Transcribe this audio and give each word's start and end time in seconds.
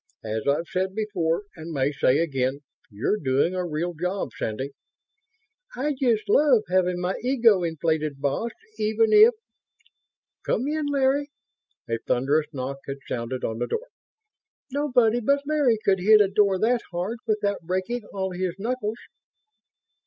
As 0.23 0.47
I've 0.47 0.65
said 0.67 0.95
before 0.95 1.43
and 1.55 1.71
may 1.71 1.91
say 1.91 2.17
again, 2.17 2.61
you're 2.89 3.17
doing 3.19 3.53
a 3.53 3.63
real 3.63 3.93
job, 3.93 4.29
Sandy." 4.35 4.71
"I 5.75 5.93
just 5.93 6.27
love 6.27 6.63
having 6.69 6.99
my 6.99 7.13
ego 7.21 7.61
inflated, 7.63 8.19
boss, 8.19 8.49
even 8.79 9.13
if... 9.13 9.35
Come 10.43 10.67
in, 10.67 10.87
Larry!" 10.87 11.29
A 11.87 11.99
thunderous 11.99 12.47
knock 12.51 12.79
had 12.87 12.97
sounded 13.05 13.43
on 13.43 13.59
the 13.59 13.67
door. 13.67 13.89
"Nobody 14.71 15.19
but 15.19 15.43
Larry 15.45 15.77
could 15.85 15.99
hit 15.99 16.19
a 16.19 16.27
door 16.29 16.57
that 16.57 16.81
hard 16.91 17.19
without 17.27 17.61
breaking 17.61 18.01
all 18.11 18.31
his 18.31 18.55
knuckles!" 18.57 18.97